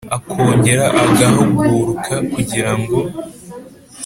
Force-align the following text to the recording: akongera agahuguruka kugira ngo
akongera 0.17 0.85
agahuguruka 1.05 2.15
kugira 2.33 2.71
ngo 2.79 2.99